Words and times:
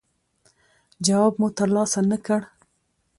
جواب 1.05 1.33
مو 1.39 1.47
ترلاسه 1.57 2.01
نه 2.09 2.17
کړ. 2.25 2.41